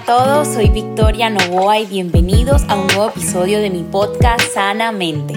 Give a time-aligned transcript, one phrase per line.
[0.00, 5.34] a todos, soy Victoria Novoa y bienvenidos a un nuevo episodio de mi podcast Sanamente.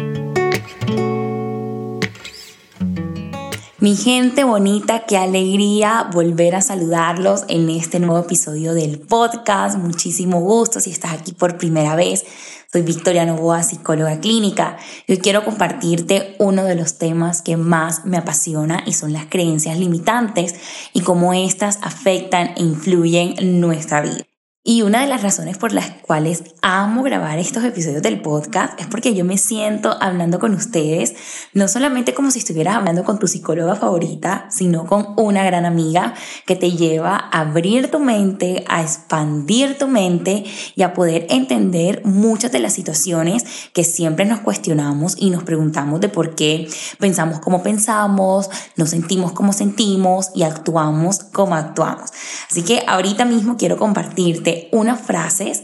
[3.79, 9.77] Mi gente bonita, qué alegría volver a saludarlos en este nuevo episodio del podcast.
[9.77, 12.23] Muchísimo gusto si estás aquí por primera vez.
[12.71, 14.77] Soy Victoria Novoa, psicóloga clínica.
[15.07, 19.77] Yo quiero compartirte uno de los temas que más me apasiona y son las creencias
[19.77, 20.55] limitantes
[20.93, 24.23] y cómo éstas afectan e influyen en nuestra vida.
[24.65, 28.87] Y una de las razones por las cuales amo grabar estos episodios del podcast es
[28.87, 31.15] porque yo me siento hablando con ustedes,
[31.51, 36.13] no solamente como si estuvieras hablando con tu psicóloga favorita, sino con una gran amiga
[36.45, 40.45] que te lleva a abrir tu mente, a expandir tu mente
[40.75, 45.99] y a poder entender muchas de las situaciones que siempre nos cuestionamos y nos preguntamos
[45.99, 52.11] de por qué pensamos como pensamos, nos sentimos como sentimos y actuamos como actuamos.
[52.49, 55.63] Así que ahorita mismo quiero compartirte unas frases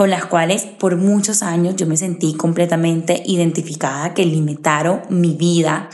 [0.00, 5.90] con las cuales por muchos años yo me sentí completamente identificada, que limitaron mi vida.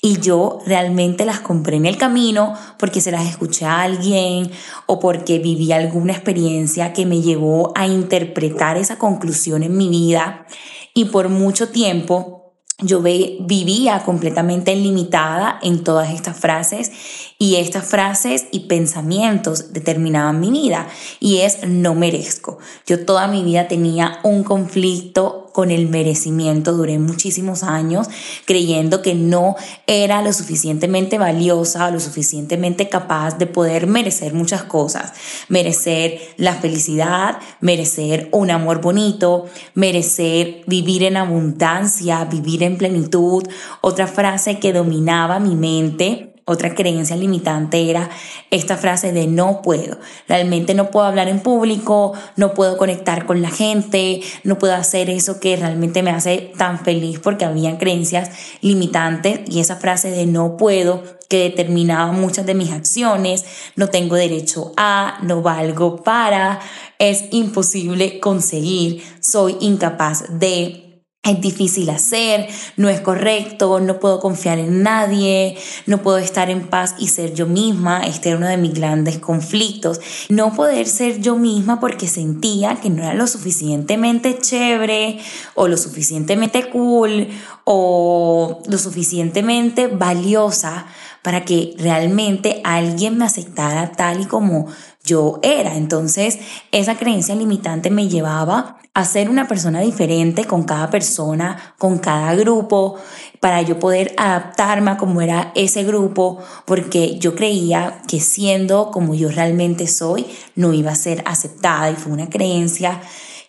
[0.00, 4.48] Y yo realmente las compré en el camino porque se las escuché a alguien
[4.86, 10.46] o porque viví alguna experiencia que me llevó a interpretar esa conclusión en mi vida.
[10.94, 12.38] Y por mucho tiempo
[12.80, 16.92] yo vivía completamente limitada en todas estas frases
[17.40, 20.88] y estas frases y pensamientos determinaban mi vida
[21.20, 22.58] y es no merezco.
[22.84, 26.72] Yo toda mi vida tenía un conflicto con el merecimiento.
[26.72, 28.08] Duré muchísimos años
[28.44, 29.54] creyendo que no
[29.86, 35.12] era lo suficientemente valiosa o lo suficientemente capaz de poder merecer muchas cosas.
[35.48, 43.44] Merecer la felicidad, merecer un amor bonito, merecer vivir en abundancia, vivir en plenitud.
[43.80, 48.08] Otra frase que dominaba mi mente otra creencia limitante era
[48.50, 49.98] esta frase de no puedo.
[50.26, 55.10] Realmente no puedo hablar en público, no puedo conectar con la gente, no puedo hacer
[55.10, 58.30] eso que realmente me hace tan feliz porque habían creencias
[58.62, 63.44] limitantes y esa frase de no puedo que determinaba muchas de mis acciones,
[63.76, 66.60] no tengo derecho a, no valgo para,
[66.98, 70.87] es imposible conseguir, soy incapaz de
[71.22, 76.68] es difícil hacer, no es correcto, no puedo confiar en nadie, no puedo estar en
[76.68, 78.02] paz y ser yo misma.
[78.06, 80.00] Este era uno de mis grandes conflictos.
[80.30, 85.18] No poder ser yo misma porque sentía que no era lo suficientemente chévere
[85.54, 87.28] o lo suficientemente cool
[87.64, 90.86] o lo suficientemente valiosa
[91.22, 94.68] para que realmente alguien me aceptara tal y como
[95.08, 95.76] yo era.
[95.76, 96.38] Entonces,
[96.70, 102.34] esa creencia limitante me llevaba a ser una persona diferente con cada persona, con cada
[102.34, 102.96] grupo,
[103.40, 109.14] para yo poder adaptarme a cómo era ese grupo, porque yo creía que siendo como
[109.14, 110.26] yo realmente soy,
[110.56, 113.00] no iba a ser aceptada y fue una creencia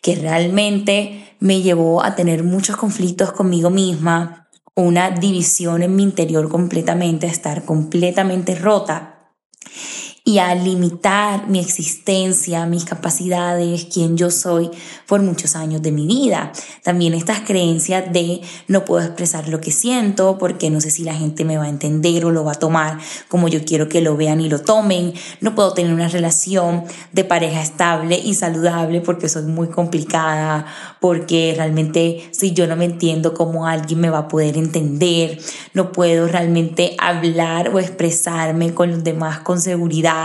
[0.01, 6.47] que realmente me llevó a tener muchos conflictos conmigo misma, una división en mi interior
[6.47, 9.08] completamente, a estar completamente rota
[10.29, 14.69] y a limitar mi existencia, mis capacidades, quién yo soy
[15.07, 16.51] por muchos años de mi vida.
[16.83, 21.15] También estas creencias de no puedo expresar lo que siento porque no sé si la
[21.15, 24.15] gente me va a entender o lo va a tomar como yo quiero que lo
[24.17, 25.15] vean y lo tomen.
[25.41, 30.67] No puedo tener una relación de pareja estable y saludable porque soy muy complicada,
[30.99, 35.41] porque realmente si yo no me entiendo cómo alguien me va a poder entender,
[35.73, 40.18] no puedo realmente hablar o expresarme con los demás con seguridad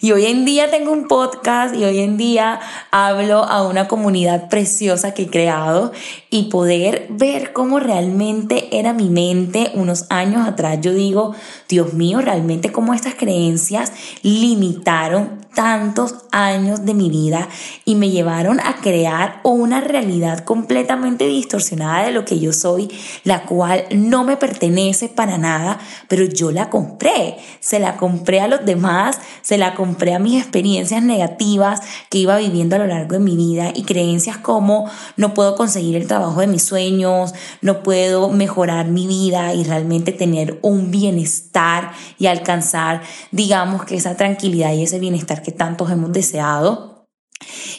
[0.00, 2.60] y hoy en día tengo un podcast y hoy en día
[2.90, 5.92] hablo a una comunidad preciosa que he creado
[6.30, 10.78] y poder ver cómo realmente era mi mente unos años atrás.
[10.80, 11.34] Yo digo,
[11.68, 17.48] Dios mío, realmente cómo estas creencias limitaron tantos años de mi vida
[17.84, 22.90] y me llevaron a crear una realidad completamente distorsionada de lo que yo soy,
[23.22, 25.78] la cual no me pertenece para nada,
[26.08, 30.40] pero yo la compré, se la compré a los demás, se la compré a mis
[30.40, 31.80] experiencias negativas
[32.10, 35.96] que iba viviendo a lo largo de mi vida y creencias como no puedo conseguir
[35.96, 41.92] el trabajo de mis sueños, no puedo mejorar mi vida y realmente tener un bienestar
[42.18, 47.06] y alcanzar, digamos que esa tranquilidad y ese bienestar que tantos hemos deseado.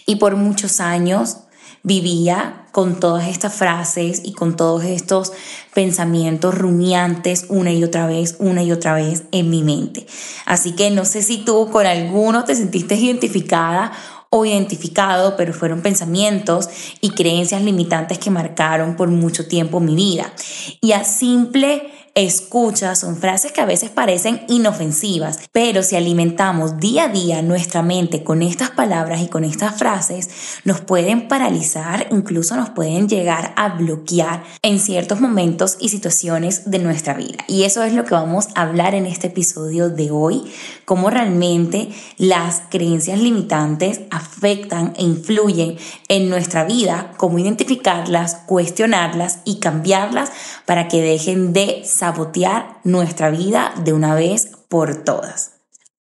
[0.06, 1.45] Y por muchos años
[1.86, 5.32] vivía con todas estas frases y con todos estos
[5.74, 10.06] pensamientos rumiantes una y otra vez, una y otra vez en mi mente.
[10.46, 13.92] Así que no sé si tú con alguno te sentiste identificada
[14.32, 16.68] o identificado, pero fueron pensamientos
[17.02, 20.34] y creencias limitantes que marcaron por mucho tiempo mi vida.
[20.82, 27.04] Y a simple escucha, son frases que a veces parecen inofensivas, pero si alimentamos día
[27.04, 30.30] a día nuestra mente con estas palabras y con estas frases,
[30.64, 36.80] nos pueden paralizar, incluso nos pueden llegar a bloquear en ciertos momentos y situaciones de
[36.80, 37.40] nuestra vida.
[37.50, 40.44] Y eso es lo que vamos a hablar en este episodio de hoy,
[40.86, 45.76] cómo realmente las creencias limitantes afectan e influyen
[46.08, 50.32] en nuestra vida, cómo identificarlas, cuestionarlas y cambiarlas
[50.66, 55.54] para que dejen de sabotear nuestra vida de una vez por todas.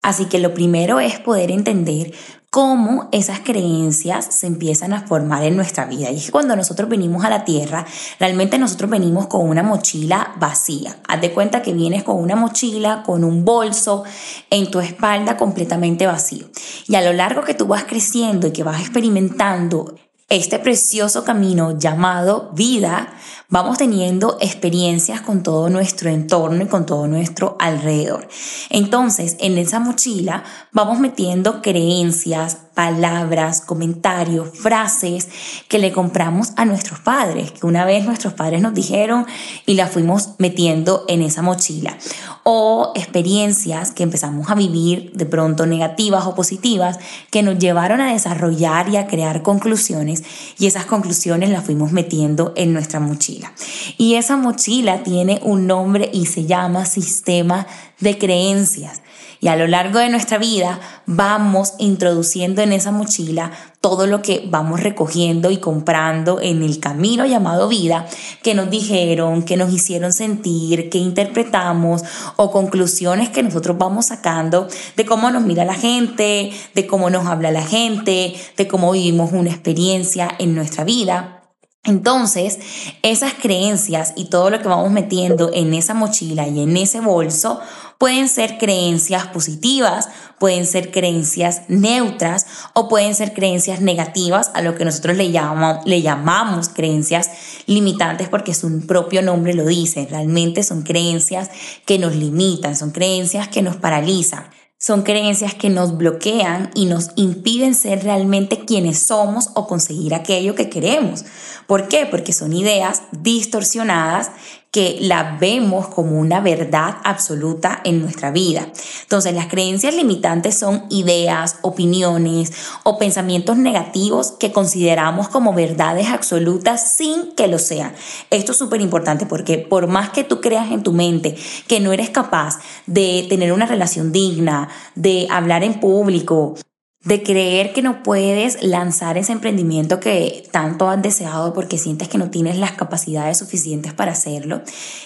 [0.01, 2.11] Así que lo primero es poder entender
[2.49, 6.09] cómo esas creencias se empiezan a formar en nuestra vida.
[6.09, 7.85] Y es que cuando nosotros venimos a la tierra,
[8.19, 10.97] realmente nosotros venimos con una mochila vacía.
[11.07, 14.03] Haz de cuenta que vienes con una mochila, con un bolso
[14.49, 16.47] en tu espalda completamente vacío.
[16.87, 19.93] Y a lo largo que tú vas creciendo y que vas experimentando
[20.31, 23.13] este precioso camino llamado vida,
[23.49, 28.29] vamos teniendo experiencias con todo nuestro entorno y con todo nuestro alrededor.
[28.69, 35.27] Entonces, en esa mochila vamos metiendo creencias, palabras, comentarios, frases
[35.67, 39.25] que le compramos a nuestros padres, que una vez nuestros padres nos dijeron
[39.65, 41.97] y las fuimos metiendo en esa mochila.
[42.43, 46.97] O experiencias que empezamos a vivir de pronto negativas o positivas
[47.29, 50.20] que nos llevaron a desarrollar y a crear conclusiones
[50.57, 53.51] y esas conclusiones las fuimos metiendo en nuestra mochila.
[53.97, 57.67] Y esa mochila tiene un nombre y se llama sistema
[57.99, 59.01] de creencias.
[59.41, 63.51] Y a lo largo de nuestra vida vamos introduciendo en esa mochila
[63.81, 68.05] todo lo que vamos recogiendo y comprando en el camino llamado vida,
[68.43, 72.03] que nos dijeron, que nos hicieron sentir, que interpretamos
[72.35, 77.25] o conclusiones que nosotros vamos sacando de cómo nos mira la gente, de cómo nos
[77.25, 81.40] habla la gente, de cómo vivimos una experiencia en nuestra vida.
[81.83, 82.59] Entonces,
[83.01, 87.59] esas creencias y todo lo que vamos metiendo en esa mochila y en ese bolso
[87.97, 90.07] pueden ser creencias positivas,
[90.37, 92.45] pueden ser creencias neutras
[92.75, 97.31] o pueden ser creencias negativas a lo que nosotros le llamamos, creencias
[97.65, 100.07] limitantes porque su propio nombre lo dice.
[100.07, 101.49] Realmente son creencias
[101.87, 104.45] que nos limitan, son creencias que nos paralizan.
[104.83, 110.55] Son creencias que nos bloquean y nos impiden ser realmente quienes somos o conseguir aquello
[110.55, 111.23] que queremos.
[111.67, 112.07] ¿Por qué?
[112.07, 114.31] Porque son ideas distorsionadas
[114.71, 118.67] que la vemos como una verdad absoluta en nuestra vida.
[119.01, 122.53] Entonces, las creencias limitantes son ideas, opiniones
[122.83, 127.93] o pensamientos negativos que consideramos como verdades absolutas sin que lo sean.
[128.29, 131.35] Esto es súper importante porque por más que tú creas en tu mente
[131.67, 136.55] que no eres capaz de tener una relación digna, de hablar en público,
[137.03, 142.19] de creer que no puedes lanzar ese emprendimiento que tanto has deseado porque sientes que
[142.19, 144.61] no tienes las capacidades suficientes para hacerlo,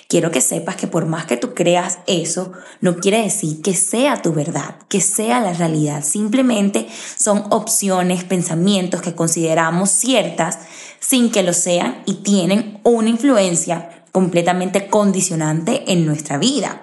[0.10, 2.52] quiero que sepas que por más que tú creas eso,
[2.82, 6.04] no quiere decir que sea tu verdad, que sea la realidad.
[6.04, 6.86] Simplemente
[7.18, 10.60] son opciones, pensamientos que consideramos ciertas
[11.00, 16.82] sin que lo sean y tienen una influencia completamente condicionante en nuestra vida.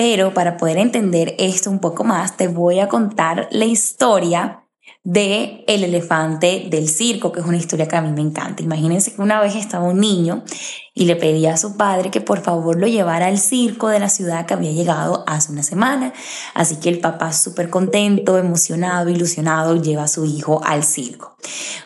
[0.00, 4.62] Pero para poder entender esto un poco más, te voy a contar la historia
[5.02, 8.62] de El elefante del circo, que es una historia que a mí me encanta.
[8.62, 10.44] Imagínense que una vez estaba un niño
[10.94, 14.08] y le pedía a su padre que por favor lo llevara al circo de la
[14.08, 16.12] ciudad que había llegado hace una semana.
[16.54, 21.34] Así que el papá súper contento, emocionado, ilusionado, lleva a su hijo al circo.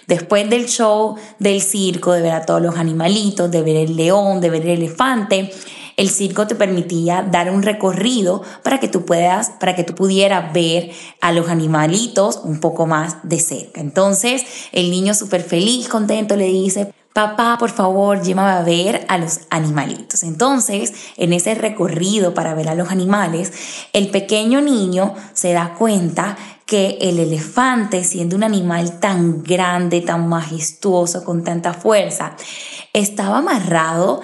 [0.06, 4.42] Después del show del circo, de ver a todos los animalitos, de ver el león,
[4.42, 5.50] de ver el elefante,
[5.96, 10.52] el circo te permitía dar un recorrido para que tú puedas, para que tú pudieras
[10.52, 13.80] ver a los animalitos un poco más de cerca.
[13.80, 19.18] Entonces, el niño súper feliz, contento, le dice, papá, por favor, llévame a ver a
[19.18, 20.22] los animalitos.
[20.22, 23.52] Entonces, en ese recorrido para ver a los animales,
[23.92, 30.28] el pequeño niño se da cuenta que el elefante, siendo un animal tan grande, tan
[30.28, 32.34] majestuoso, con tanta fuerza,
[32.94, 34.22] estaba amarrado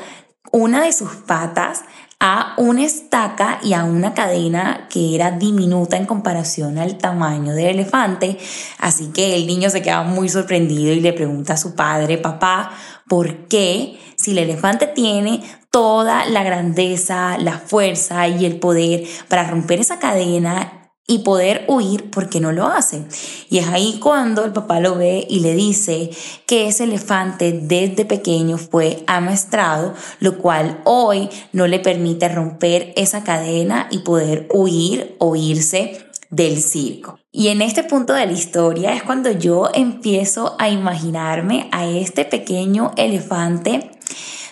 [0.53, 1.83] una de sus patas
[2.21, 7.67] a una estaca y a una cadena que era diminuta en comparación al tamaño del
[7.67, 8.39] elefante.
[8.79, 12.73] Así que el niño se queda muy sorprendido y le pregunta a su padre, papá,
[13.09, 19.49] ¿por qué si el elefante tiene toda la grandeza, la fuerza y el poder para
[19.49, 20.78] romper esa cadena
[21.09, 23.03] y poder huir porque no lo hace.
[23.49, 26.11] Y es ahí cuando el papá lo ve y le dice
[26.47, 33.25] que ese elefante desde pequeño fue amaestrado, lo cual hoy no le permite romper esa
[33.25, 37.19] cadena y poder huir o irse del circo.
[37.33, 42.27] Y en este punto de la historia es cuando yo empiezo a imaginarme a este
[42.27, 43.91] pequeño elefante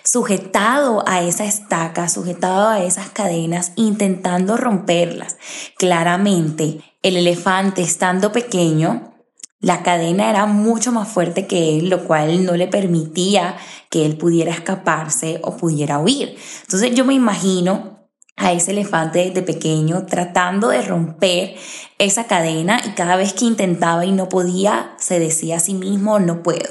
[0.07, 5.37] sujetado a esa estaca, sujetado a esas cadenas, intentando romperlas.
[5.77, 9.15] Claramente, el elefante estando pequeño,
[9.61, 13.57] la cadena era mucho más fuerte que él, lo cual no le permitía
[13.91, 16.37] que él pudiera escaparse o pudiera huir.
[16.63, 17.96] Entonces yo me imagino
[18.37, 21.55] a ese elefante de pequeño tratando de romper
[21.99, 26.19] esa cadena y cada vez que intentaba y no podía, se decía a sí mismo,
[26.19, 26.69] no puedo,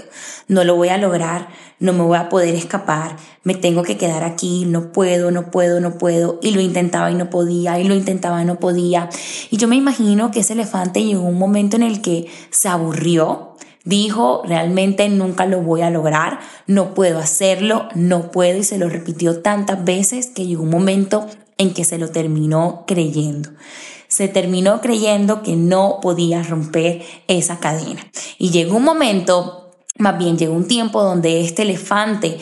[0.47, 1.47] no lo voy a lograr,
[1.79, 5.81] no me voy a poder escapar, me tengo que quedar aquí, no puedo, no puedo,
[5.81, 9.09] no puedo, y lo intentaba y no podía, y lo intentaba y no podía.
[9.49, 13.51] Y yo me imagino que ese elefante llegó un momento en el que se aburrió,
[13.87, 18.89] Dijo, realmente nunca lo voy a lograr, no puedo hacerlo, no puedo y se lo
[18.89, 23.49] repitió tantas veces que llegó un momento en que se lo terminó creyendo.
[24.07, 28.05] Se terminó creyendo que no podía romper esa cadena.
[28.37, 32.37] Y llegó un momento, más bien llegó un tiempo donde este elefante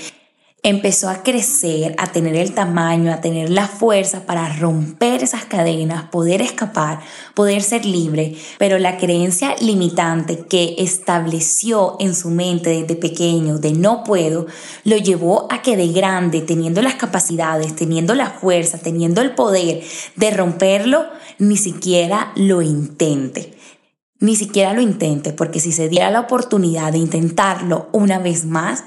[0.65, 6.05] empezó a crecer, a tener el tamaño, a tener la fuerza para romper esas cadenas,
[6.05, 7.01] poder escapar,
[7.34, 13.74] poder ser libre, pero la creencia limitante que estableció en su mente desde pequeño de
[13.74, 14.48] no puedo,
[14.86, 19.84] lo llevó a que de grande, teniendo las capacidades, teniendo la fuerza, teniendo el poder
[20.15, 21.05] de romperlo,
[21.39, 23.53] ni siquiera lo intente.
[24.22, 28.86] Ni siquiera lo intente, porque si se diera la oportunidad de intentarlo una vez más,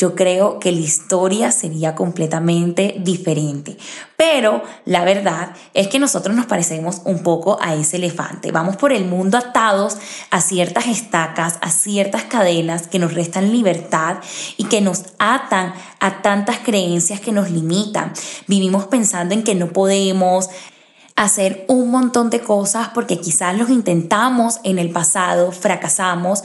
[0.00, 3.76] yo creo que la historia sería completamente diferente.
[4.16, 8.50] Pero la verdad es que nosotros nos parecemos un poco a ese elefante.
[8.50, 9.98] Vamos por el mundo atados
[10.30, 14.20] a ciertas estacas, a ciertas cadenas que nos restan libertad
[14.56, 18.14] y que nos atan a tantas creencias que nos limitan.
[18.46, 20.48] Vivimos pensando en que no podemos,
[21.20, 26.42] hacer un montón de cosas porque quizás los intentamos en el pasado, fracasamos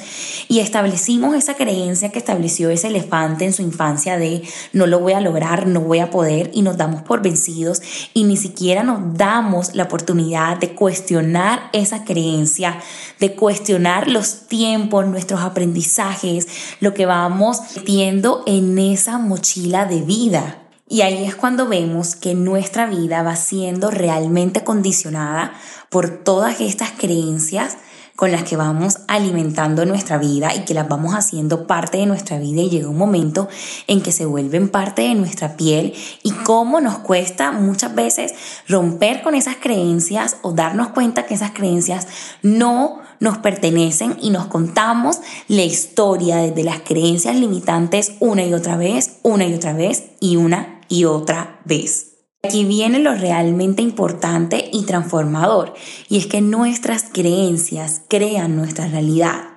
[0.50, 5.14] y establecimos esa creencia que estableció ese elefante en su infancia de no lo voy
[5.14, 7.82] a lograr, no voy a poder y nos damos por vencidos
[8.14, 12.78] y ni siquiera nos damos la oportunidad de cuestionar esa creencia,
[13.22, 16.48] de cuestionar los tiempos, nuestros aprendizajes,
[16.82, 20.65] lo que vamos metiendo en esa mochila de vida.
[20.88, 25.54] Y ahí es cuando vemos que nuestra vida va siendo realmente condicionada
[25.90, 27.78] por todas estas creencias
[28.16, 32.38] con las que vamos alimentando nuestra vida y que las vamos haciendo parte de nuestra
[32.38, 33.50] vida y llega un momento
[33.88, 38.34] en que se vuelven parte de nuestra piel y cómo nos cuesta muchas veces
[38.68, 42.08] romper con esas creencias o darnos cuenta que esas creencias
[42.42, 48.78] no nos pertenecen y nos contamos la historia desde las creencias limitantes una y otra
[48.78, 52.16] vez, una y otra vez y una y otra vez.
[52.44, 55.74] Aquí viene lo realmente importante y transformador,
[56.10, 59.56] y es que nuestras creencias crean nuestra realidad.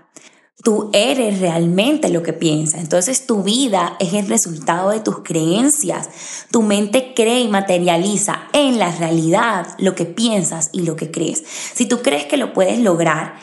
[0.64, 6.08] Tú eres realmente lo que piensas, entonces tu vida es el resultado de tus creencias.
[6.50, 11.44] Tu mente cree y materializa en la realidad lo que piensas y lo que crees.
[11.74, 13.34] Si tú crees que lo puedes lograr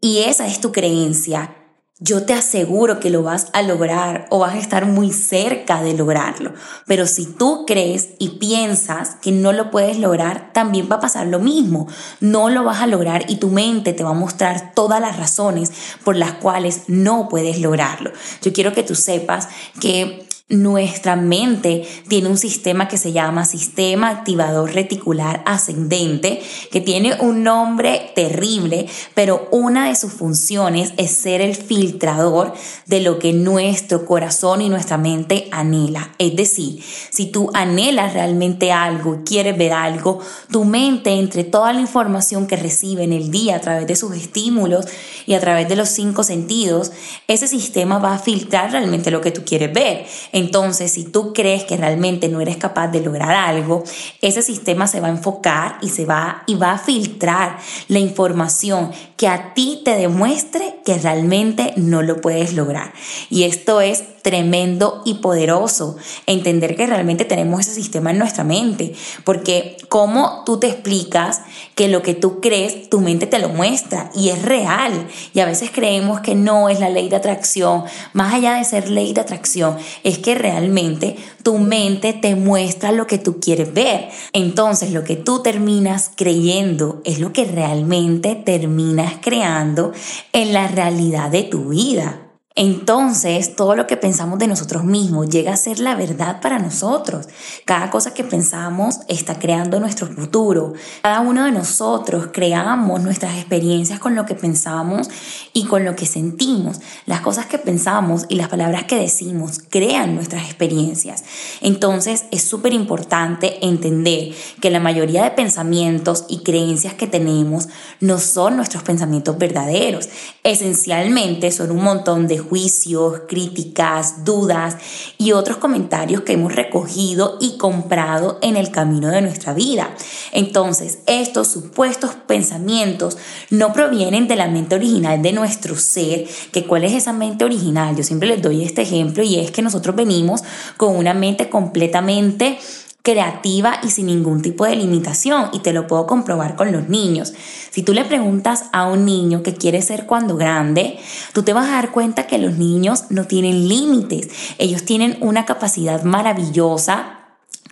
[0.00, 1.61] y esa es tu creencia,
[2.02, 5.94] yo te aseguro que lo vas a lograr o vas a estar muy cerca de
[5.94, 6.52] lograrlo.
[6.84, 11.28] Pero si tú crees y piensas que no lo puedes lograr, también va a pasar
[11.28, 11.86] lo mismo.
[12.18, 15.70] No lo vas a lograr y tu mente te va a mostrar todas las razones
[16.02, 18.10] por las cuales no puedes lograrlo.
[18.42, 19.48] Yo quiero que tú sepas
[19.80, 27.16] que nuestra mente tiene un sistema que se llama sistema activador reticular ascendente, que tiene
[27.20, 32.52] un nombre terrible, pero una de sus funciones es ser el filtrador
[32.86, 36.12] de lo que nuestro corazón y nuestra mente anhela.
[36.18, 41.72] Es decir, si tú anhelas realmente algo y quieres ver algo, tu mente, entre toda
[41.72, 44.84] la información que recibe en el día a través de sus estímulos
[45.24, 46.92] y a través de los cinco sentidos,
[47.26, 50.04] ese sistema va a filtrar realmente lo que tú quieres ver.
[50.42, 53.84] Entonces, si tú crees que realmente no eres capaz de lograr algo,
[54.20, 57.58] ese sistema se va a enfocar y se va y va a filtrar
[57.88, 62.92] la información que a ti te demuestre que realmente no lo puedes lograr.
[63.30, 65.96] Y esto es tremendo y poderoso.
[66.26, 68.94] Entender que realmente tenemos ese sistema en nuestra mente.
[69.24, 71.42] Porque cómo tú te explicas
[71.74, 75.08] que lo que tú crees, tu mente te lo muestra y es real.
[75.34, 77.84] Y a veces creemos que no es la ley de atracción.
[78.12, 83.06] Más allá de ser ley de atracción, es que realmente tu mente te muestra lo
[83.06, 84.08] que tú quieres ver.
[84.32, 89.92] Entonces lo que tú terminas creyendo es lo que realmente terminas creando
[90.32, 92.31] en la realidad de tu vida.
[92.54, 97.28] Entonces todo lo que pensamos de nosotros mismos llega a ser la verdad para nosotros.
[97.64, 100.74] Cada cosa que pensamos está creando nuestro futuro.
[101.02, 105.08] Cada uno de nosotros creamos nuestras experiencias con lo que pensamos
[105.54, 106.80] y con lo que sentimos.
[107.06, 111.24] Las cosas que pensamos y las palabras que decimos crean nuestras experiencias.
[111.62, 117.68] Entonces es súper importante entender que la mayoría de pensamientos y creencias que tenemos
[118.00, 120.10] no son nuestros pensamientos verdaderos.
[120.44, 124.76] Esencialmente son un montón de juicios, críticas, dudas
[125.18, 129.94] y otros comentarios que hemos recogido y comprado en el camino de nuestra vida.
[130.32, 133.16] Entonces, estos supuestos pensamientos
[133.50, 137.96] no provienen de la mente original de nuestro ser, que cuál es esa mente original.
[137.96, 140.42] Yo siempre les doy este ejemplo y es que nosotros venimos
[140.76, 142.58] con una mente completamente
[143.02, 147.34] creativa y sin ningún tipo de limitación y te lo puedo comprobar con los niños.
[147.70, 150.98] Si tú le preguntas a un niño qué quiere ser cuando grande,
[151.32, 154.28] tú te vas a dar cuenta que los niños no tienen límites.
[154.58, 157.21] Ellos tienen una capacidad maravillosa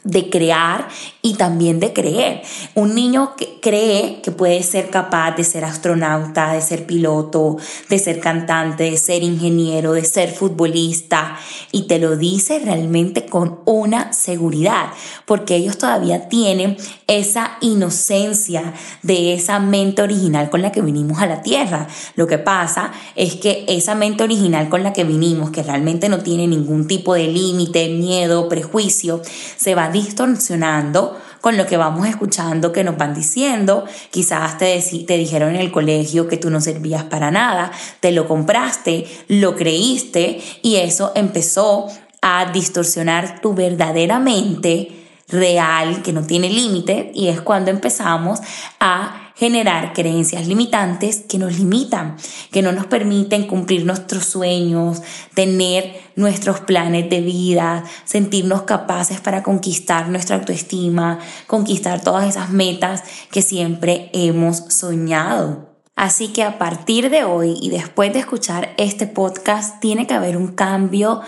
[0.04, 0.88] de crear
[1.22, 2.42] y también de creer.
[2.74, 7.98] Un niño que cree que puede ser capaz de ser astronauta, de ser piloto, de
[7.98, 11.38] ser cantante, de ser ingeniero, de ser futbolista
[11.72, 14.90] y te lo dice realmente con una seguridad,
[15.26, 16.76] porque ellos todavía tienen
[17.06, 21.88] esa inocencia de esa mente original con la que vinimos a la tierra.
[22.14, 26.20] Lo que pasa es que esa mente original con la que vinimos, que realmente no
[26.20, 29.20] tiene ningún tipo de límite, miedo, prejuicio,
[29.56, 33.84] se va distorsionando con lo que vamos escuchando que nos van diciendo.
[34.10, 37.70] Quizás te, te dijeron en el colegio que tú no servías para nada,
[38.00, 41.86] te lo compraste, lo creíste y eso empezó
[42.22, 44.96] a distorsionar tu verdadera mente
[45.28, 48.40] real que no tiene límite y es cuando empezamos
[48.78, 52.18] a generar creencias limitantes que nos limitan,
[52.52, 55.00] que no nos permiten cumplir nuestros sueños,
[55.32, 63.02] tener nuestros planes de vida, sentirnos capaces para conquistar nuestra autoestima, conquistar todas esas metas
[63.30, 65.70] que siempre hemos soñado.
[65.96, 70.36] Así que a partir de hoy y después de escuchar este podcast, tiene que haber
[70.36, 71.22] un cambio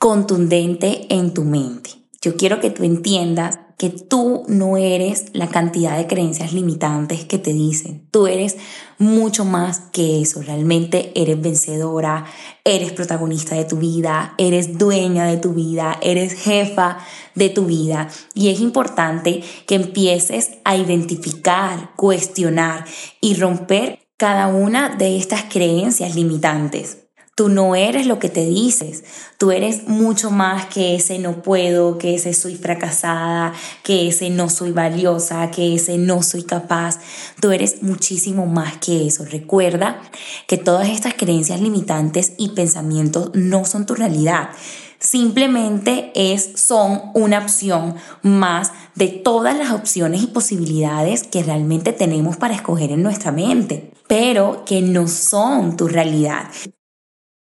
[0.00, 1.90] contundente en tu mente.
[2.20, 7.38] Yo quiero que tú entiendas que tú no eres la cantidad de creencias limitantes que
[7.38, 8.06] te dicen.
[8.10, 8.56] Tú eres
[8.98, 10.42] mucho más que eso.
[10.42, 12.24] Realmente eres vencedora,
[12.64, 16.98] eres protagonista de tu vida, eres dueña de tu vida, eres jefa
[17.34, 18.08] de tu vida.
[18.34, 22.84] Y es importante que empieces a identificar, cuestionar
[23.20, 27.03] y romper cada una de estas creencias limitantes.
[27.36, 29.02] Tú no eres lo que te dices,
[29.38, 34.48] tú eres mucho más que ese no puedo, que ese soy fracasada, que ese no
[34.48, 37.00] soy valiosa, que ese no soy capaz.
[37.40, 39.24] Tú eres muchísimo más que eso.
[39.24, 40.00] Recuerda
[40.46, 44.50] que todas estas creencias limitantes y pensamientos no son tu realidad.
[45.00, 52.36] Simplemente es, son una opción más de todas las opciones y posibilidades que realmente tenemos
[52.36, 56.44] para escoger en nuestra mente, pero que no son tu realidad.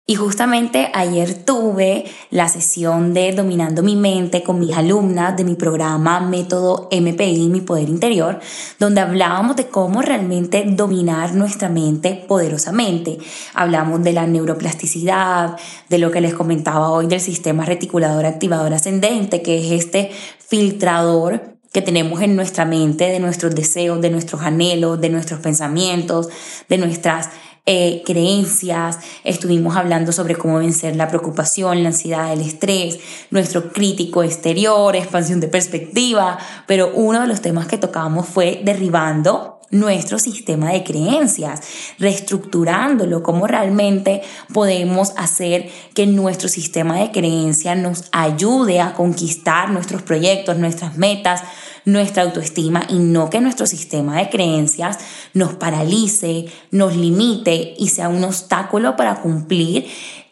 [0.07, 5.55] Y justamente ayer tuve la sesión de Dominando mi mente con mis alumnas de mi
[5.55, 8.39] programa Método MPI, mi poder interior,
[8.77, 13.17] donde hablábamos de cómo realmente dominar nuestra mente poderosamente.
[13.55, 15.57] Hablamos de la neuroplasticidad,
[15.89, 21.55] de lo que les comentaba hoy del sistema reticulador activador ascendente, que es este filtrador
[21.75, 26.29] que tenemos en nuestra mente de nuestros deseos, de nuestros anhelos, de nuestros pensamientos,
[26.69, 27.31] de nuestras
[27.67, 32.99] eh, creencias, estuvimos hablando sobre cómo vencer la preocupación, la ansiedad, el estrés,
[33.31, 39.55] nuestro crítico exterior, expansión de perspectiva, pero uno de los temas que tocamos fue derribando
[39.71, 41.61] nuestro sistema de creencias,
[41.97, 44.21] reestructurándolo, cómo realmente
[44.53, 51.41] podemos hacer que nuestro sistema de creencias nos ayude a conquistar nuestros proyectos, nuestras metas,
[51.85, 54.97] nuestra autoestima y no que nuestro sistema de creencias
[55.33, 59.87] nos paralice, nos limite y sea un obstáculo para cumplir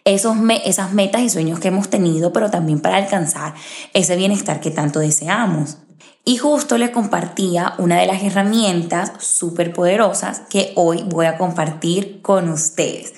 [0.06, 0.36] esos
[0.66, 3.54] esas metas y sueños que hemos tenido, pero también para alcanzar
[3.94, 5.78] ese bienestar que tanto deseamos.
[6.26, 12.22] Y justo le compartía una de las herramientas súper poderosas que hoy voy a compartir
[12.22, 13.14] con ustedes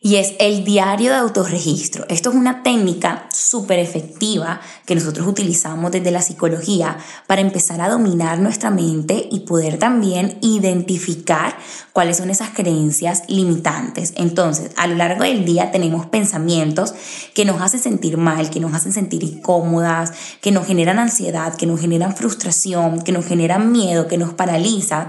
[0.00, 2.04] y es el diario de autorregistro.
[2.08, 7.88] Esto es una técnica súper efectiva que nosotros utilizamos desde la psicología para empezar a
[7.88, 11.56] dominar nuestra mente y poder también identificar
[11.92, 14.12] cuáles son esas creencias limitantes.
[14.16, 16.94] Entonces, a lo largo del día tenemos pensamientos
[17.34, 21.66] que nos hacen sentir mal, que nos hacen sentir incómodas, que nos generan ansiedad, que
[21.66, 25.08] nos generan frustración, que nos generan miedo, que nos paraliza.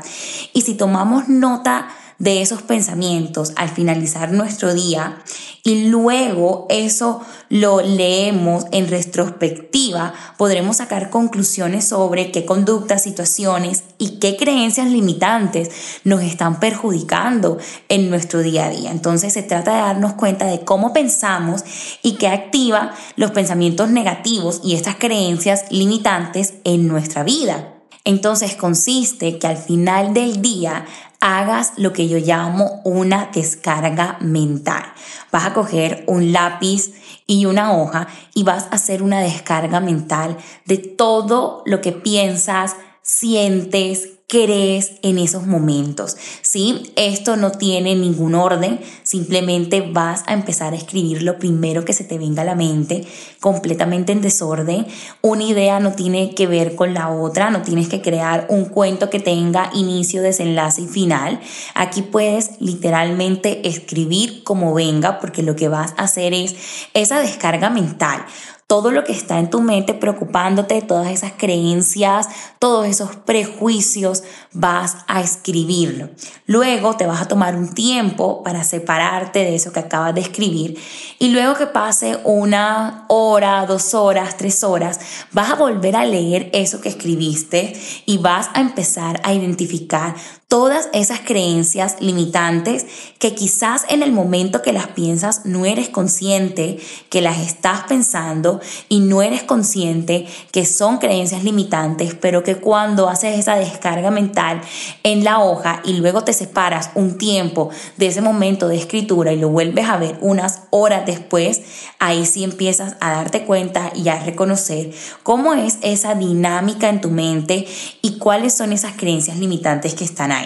[0.53, 1.89] Y si tomamos nota
[2.19, 5.19] de esos pensamientos al finalizar nuestro día
[5.63, 14.19] y luego eso lo leemos en retrospectiva, podremos sacar conclusiones sobre qué conductas, situaciones y
[14.19, 15.69] qué creencias limitantes
[16.03, 17.57] nos están perjudicando
[17.89, 18.91] en nuestro día a día.
[18.91, 21.63] Entonces se trata de darnos cuenta de cómo pensamos
[22.01, 27.73] y qué activa los pensamientos negativos y estas creencias limitantes en nuestra vida.
[28.07, 30.85] Entonces consiste que al final del día
[31.19, 34.83] hagas lo que yo llamo una descarga mental.
[35.31, 36.93] Vas a coger un lápiz
[37.25, 42.75] y una hoja y vas a hacer una descarga mental de todo lo que piensas,
[43.01, 46.17] sientes, crees en esos momentos.
[46.41, 46.91] ¿sí?
[46.97, 52.03] Esto no tiene ningún orden, simplemente vas a empezar a escribir lo primero que se
[52.03, 53.07] te venga a la mente,
[53.39, 54.85] completamente en desorden.
[55.21, 59.09] Una idea no tiene que ver con la otra, no tienes que crear un cuento
[59.09, 61.39] que tenga inicio, desenlace y final.
[61.73, 66.55] Aquí puedes literalmente escribir como venga, porque lo que vas a hacer es
[66.93, 68.25] esa descarga mental
[68.67, 72.27] todo lo que está en tu mente preocupándote, todas esas creencias,
[72.59, 76.09] todos esos prejuicios, vas a escribirlo.
[76.47, 80.77] Luego te vas a tomar un tiempo para separarte de eso que acabas de escribir
[81.17, 84.99] y luego que pase una hora, dos horas, tres horas,
[85.31, 87.73] vas a volver a leer eso que escribiste
[88.05, 90.13] y vas a empezar a identificar
[90.47, 92.85] todas esas creencias limitantes
[93.19, 96.79] que quizás en el momento que las piensas no eres consciente
[97.09, 103.09] que las estás pensando y no eres consciente que son creencias limitantes, pero que cuando
[103.09, 104.61] haces esa descarga mental
[105.03, 109.39] en la hoja y luego te separas un tiempo de ese momento de escritura y
[109.39, 111.61] lo vuelves a ver unas horas después,
[111.99, 114.91] ahí sí empiezas a darte cuenta y a reconocer
[115.23, 117.67] cómo es esa dinámica en tu mente
[118.01, 120.36] y cuáles son esas creencias limitantes que están ahí.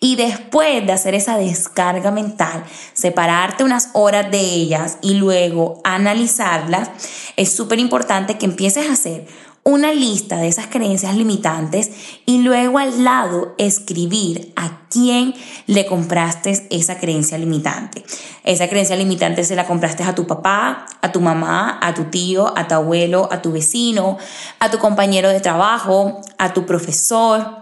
[0.00, 2.64] Y después de hacer esa descarga mental,
[2.94, 6.90] separarte unas horas de ellas y luego analizarlas,
[7.36, 9.26] es súper importante que empieces a hacer
[9.62, 11.90] una lista de esas creencias limitantes
[12.24, 15.34] y luego al lado escribir a quién
[15.66, 18.02] le compraste esa creencia limitante.
[18.42, 22.56] Esa creencia limitante se la compraste a tu papá, a tu mamá, a tu tío,
[22.56, 24.16] a tu abuelo, a tu vecino,
[24.58, 27.59] a tu compañero de trabajo, a tu profesor,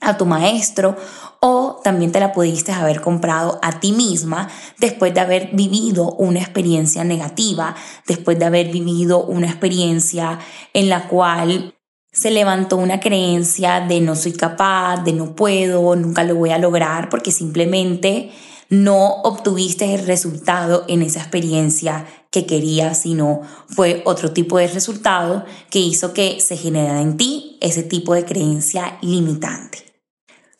[0.00, 0.96] a tu maestro
[1.40, 6.40] o también te la pudiste haber comprado a ti misma después de haber vivido una
[6.40, 7.74] experiencia negativa,
[8.06, 10.38] después de haber vivido una experiencia
[10.74, 11.74] en la cual
[12.12, 16.58] se levantó una creencia de no soy capaz, de no puedo, nunca lo voy a
[16.58, 18.32] lograr porque simplemente
[18.68, 25.44] no obtuviste el resultado en esa experiencia que querías, sino fue otro tipo de resultado
[25.70, 29.89] que hizo que se generara en ti ese tipo de creencia limitante.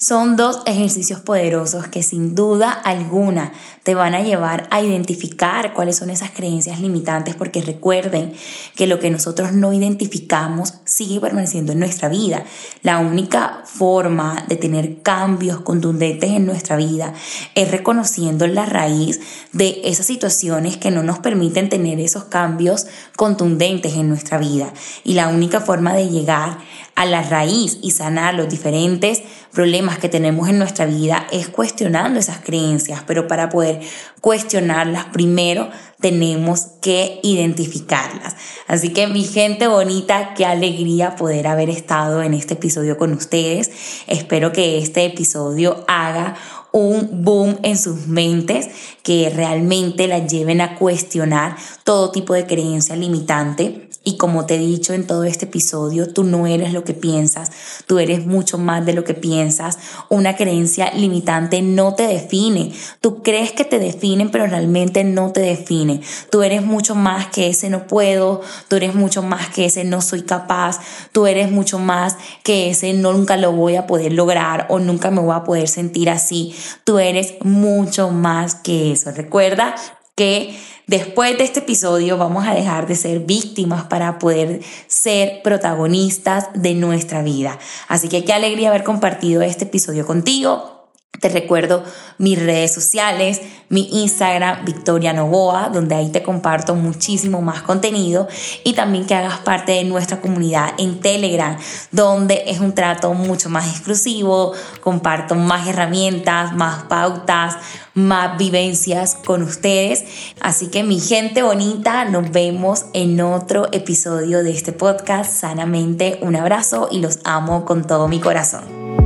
[0.02, 5.96] Son dos ejercicios poderosos que sin duda alguna te van a llevar a identificar cuáles
[5.96, 8.32] son esas creencias limitantes porque recuerden
[8.74, 12.44] que lo que nosotros no identificamos sigue permaneciendo en nuestra vida.
[12.82, 17.12] La única forma de tener cambios contundentes en nuestra vida
[17.54, 19.20] es reconociendo la raíz
[19.52, 22.86] de esas situaciones que no nos permiten tener esos cambios
[23.16, 24.72] contundentes en nuestra vida.
[25.04, 26.56] Y la única forma de llegar
[27.00, 29.22] a la raíz y sanar los diferentes
[29.54, 33.80] problemas que tenemos en nuestra vida es cuestionando esas creencias, pero para poder
[34.20, 38.36] cuestionarlas primero tenemos que identificarlas.
[38.68, 43.70] Así que mi gente bonita, qué alegría poder haber estado en este episodio con ustedes.
[44.06, 46.34] Espero que este episodio haga
[46.70, 48.68] un boom en sus mentes
[49.02, 54.58] que realmente las lleven a cuestionar todo tipo de creencia limitante y como te he
[54.58, 57.50] dicho en todo este episodio, tú no eres lo que piensas,
[57.86, 59.78] tú eres mucho más de lo que piensas.
[60.08, 62.72] Una creencia limitante no te define.
[63.00, 66.00] Tú crees que te definen, pero realmente no te define.
[66.30, 70.00] Tú eres mucho más que ese no puedo, tú eres mucho más que ese no
[70.00, 70.80] soy capaz,
[71.12, 75.20] tú eres mucho más que ese nunca lo voy a poder lograr o nunca me
[75.20, 76.52] voy a poder sentir así.
[76.82, 79.12] Tú eres mucho más que eso.
[79.12, 79.76] Recuerda
[80.16, 80.54] que
[80.90, 86.74] después de este episodio vamos a dejar de ser víctimas para poder ser protagonistas de
[86.74, 87.60] nuestra vida.
[87.86, 90.79] Así que qué alegría haber compartido este episodio contigo.
[91.18, 91.84] Te recuerdo
[92.16, 98.26] mis redes sociales, mi Instagram, Victoria Novoa, donde ahí te comparto muchísimo más contenido
[98.64, 101.58] y también que hagas parte de nuestra comunidad en Telegram,
[101.90, 107.56] donde es un trato mucho más exclusivo, comparto más herramientas, más pautas,
[107.92, 110.04] más vivencias con ustedes.
[110.40, 115.30] Así que mi gente bonita, nos vemos en otro episodio de este podcast.
[115.30, 118.99] Sanamente, un abrazo y los amo con todo mi corazón.